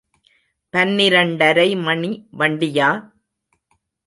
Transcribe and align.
பன்னிரண்டரை 0.73 1.67
மணி 1.83 2.11
வண்டியா? 2.39 2.89